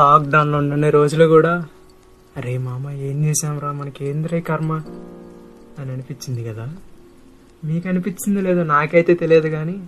[0.00, 1.66] లాక్డౌన్లో ఉన్న రోజులు కూడా
[2.36, 4.82] అరే మామ ఏం చేసాంరా మనకి ఏంద్రే కర్మ?
[5.78, 6.68] అని అనిపించింది కదా.
[7.64, 9.82] మీకు అనిపించింది లేదో నాకైతే తెలియదు కానీ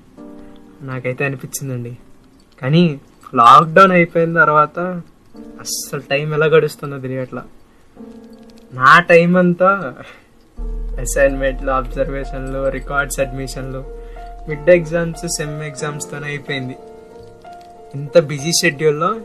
[0.82, 1.96] నాకైతే అనిపించిందండి.
[2.62, 3.00] కానీ
[3.34, 4.78] లాక్డౌన్ అయిపోయిన తర్వాత
[5.38, 7.44] అస్సలు టైం ఎలా గడుస్తుందో తెలియట్లా.
[8.74, 9.94] నా టైం అంతా
[11.00, 13.84] అసైన్మెంట్లు అబ్జర్వేషన్లు రికార్డ్స్ అడ్మిషన్లు
[14.48, 16.76] మిడ్ ఎగ్జామ్స్ సెమ్ ఎగ్జామ్స్తోనే అయిపోయింది.
[17.94, 19.16] ఇంత బిజీ షెడ్యూల్లో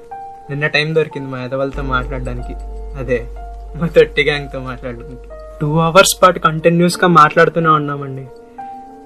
[0.50, 2.54] నిన్న టైం దొరికింది మా ఎదవలతో మాట్లాడడానికి.
[3.00, 3.28] అదే
[3.76, 5.30] మా తొట్టి గ్యాంగ్తో మాట్లాడడానికి.
[5.62, 8.28] టూ అవర్స్ పాటు కంటిన్యూస్గా మాట్లాడుతూనే ఉన్నామండి.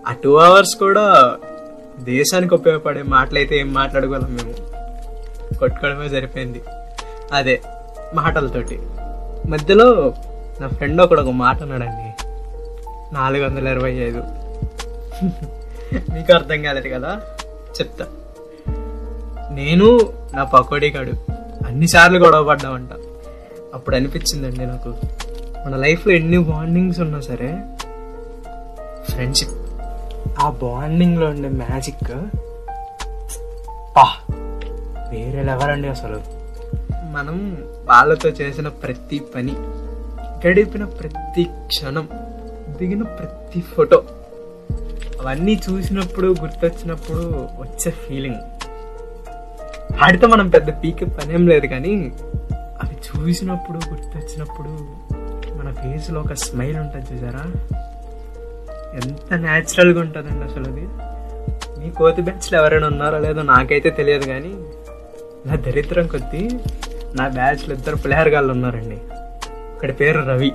[0.07, 1.35] ఆ టూ అవర్స్ కూడా
[1.99, 4.53] దేశానికి ఉపయోగపడే మాటలైతే ఏం మాట్లాడుకోలేం మేము.
[5.55, 6.61] కొట్టుకోవడమే సరిపోయింది.
[7.33, 7.61] అదే
[8.13, 8.79] మాటలతోటి.
[9.49, 10.13] మధ్యలో
[10.61, 12.25] నా ఫ్రెండ్ ఒకడు ఒక మాట అన్నాడండి.
[13.15, 14.19] నాలుగు వందల ఇరవై ఐదు.
[16.13, 17.21] మీకు అర్థం కాలేదు కదా?
[17.81, 18.05] చెప్తా.
[19.51, 19.99] నేను
[20.35, 21.11] నా పకోడీ కాడు.
[21.67, 22.89] అన్నిసార్లు గొడవ పడ్డామంట
[23.73, 24.95] అప్పుడు అనిపించిందండి నాకు.
[25.65, 27.59] మన లైఫ్లో ఎన్ని బాండింగ్స్ ఉన్నా సరే
[29.09, 29.51] ఫ్రెండ్షిప్.
[30.39, 32.11] ఆ బాండింగ్లో ఉండే మ్యాజిక్
[33.97, 34.05] పా
[35.09, 36.21] వేరే లెవరండి అసలు?
[37.11, 37.57] మనం
[37.89, 39.53] వాళ్ళతో చేసిన ప్రతి పని
[40.47, 42.09] గడిపిన ప్రతి క్షణం
[42.77, 44.03] దిగిన ప్రతి ఫోటో
[45.21, 48.41] అవన్నీ చూసినప్పుడు గుర్తొచ్చినప్పుడు వచ్చే ఫీలింగ్.
[49.91, 52.11] వాడితో మనం పెద్ద పీక్ పనేం లేదు కానీ
[52.53, 54.69] అవి చూసినప్పుడు గుర్తొచ్చినప్పుడు
[55.57, 57.51] మన ఫేస్లో ఒక స్మైల్ ఉంటుంది చూసారా?
[58.93, 60.87] ఎంత న్యాచురల్గా ఉంటుందండి అసలు అది.
[61.79, 64.53] మీ కోతి బ్యాచ్లో ఎవరైనా ఉన్నారో లేదో నాకైతే తెలియదు కానీ
[65.45, 66.49] నా దరిద్రం కొద్దీ
[67.15, 68.97] నా బ్యాచ్లో ఇద్దరు పులిహారగాళ్ళు ఉన్నారండి.
[69.75, 70.51] ఒకటి పేరు రవి.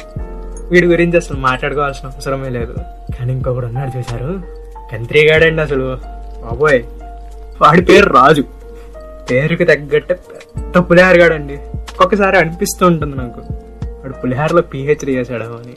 [0.71, 2.77] వీడి గురించి అసలు మాట్లాడుకోవాల్సిన అవసరమే లేదు.
[3.19, 4.43] కానీ ఇంకొకడు ఉన్నాడు చూశారు.
[4.93, 5.99] కంత్రిగాడండి అసలు.
[6.45, 6.83] బాబోయ్.
[7.63, 8.45] వాడి పేరు రాజు.
[9.31, 11.57] పేరుకి తగ్గట్టే పెద్ద పులిహారగాడండి.
[11.75, 13.41] ఒక్కొక్కసారి అనిపిస్తూ ఉంటుంది నాకు.
[14.01, 15.77] వాడు పులిహారలో పిహెచ్డి చేశాడు అని.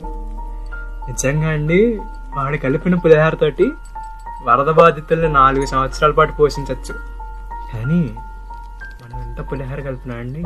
[1.10, 2.00] నిజంగా అండి
[2.36, 3.72] వాడు కలిపిన పులిహారతోటి
[4.44, 6.94] వరద బాధితుల్ని నాలుగు సంవత్సరాల పాటు పోషించవచ్చు
[7.72, 8.14] కానీ
[9.02, 10.42] మనం ఎంత పులిహార కలిపినా అండి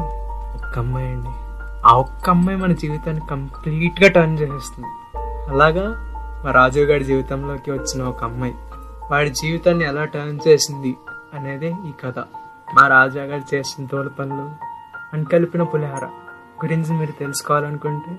[0.64, 1.28] ఒక్క అమ్మాయి అండి.
[1.87, 5.19] ఆ ఒక్క అమ్మాయి మన జీవితాన్ని కంప్లీట్గా టర్న్ చేసేస్తుంది.
[5.50, 5.82] అలాగా
[6.44, 8.54] మా రాజు గారి జీవితంలోకి వచ్చిన ఒక అమ్మాయి
[9.10, 10.94] వాడి జీవితాన్ని ఎలా టర్న్ చేసింది
[11.34, 12.25] అనేది ఈ కథ.
[12.77, 14.47] మా రాజా గారు చేసిన తోలు పనులు
[15.12, 16.05] అని కలిపిన పులిహార
[16.62, 18.12] గురించి మీరు తెలుసుకోవాలనుకుంటే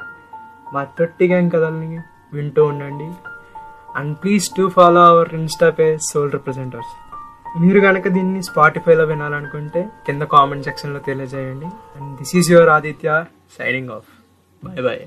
[0.74, 1.90] మా తొట్టి గ్యాంగ్ కథల్ని
[2.34, 3.08] వింటూ ఉండండి.
[3.98, 6.94] And please to follow our insta page Soul Representers
[7.62, 11.70] మీరు కనుక దీన్ని స్పాటిఫైలో వినాలనుకుంటే కింద కామెంట్ సెక్షన్లో తెలియజేయండి.
[11.98, 13.26] And this is your Aditya
[13.60, 14.10] signing off
[14.64, 15.04] bye bye